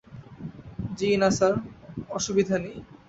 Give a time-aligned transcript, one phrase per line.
[0.97, 1.53] জ্বি-না sir,
[2.09, 2.77] অসুবিধা নেই।